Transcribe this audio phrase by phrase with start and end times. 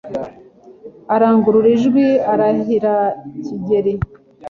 [1.15, 2.95] Arangurura ijwi arahira
[3.45, 3.93] Kigeli